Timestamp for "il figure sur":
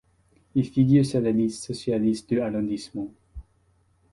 0.55-1.21